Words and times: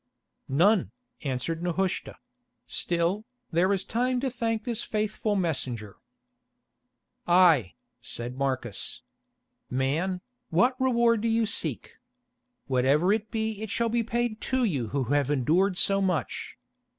"None," 0.49 0.89
answered 1.21 1.61
Nehushta; 1.61 2.15
"still, 2.65 3.23
there 3.51 3.71
is 3.71 3.83
time 3.83 4.19
to 4.21 4.31
thank 4.31 4.63
this 4.63 4.81
faithful 4.81 5.35
messenger." 5.35 5.97
"Ay," 7.27 7.75
said 8.01 8.35
Marcus. 8.35 9.03
"Man, 9.69 10.21
what 10.49 10.73
reward 10.81 11.21
do 11.21 11.27
you 11.27 11.45
seek? 11.45 11.97
Whatever 12.65 13.13
it 13.13 13.29
be 13.29 13.61
it 13.61 13.69
shall 13.69 13.89
be 13.89 14.01
paid 14.01 14.41
to 14.41 14.63
you 14.63 14.87
who 14.87 15.03
have 15.03 15.29
endured 15.29 15.77
so 15.77 16.01
much. 16.01 16.57